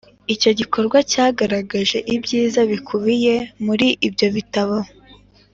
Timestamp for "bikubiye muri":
2.71-3.87